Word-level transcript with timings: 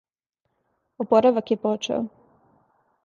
Опоравак 1.05 1.53
је 1.55 1.59
почео. 1.67 2.01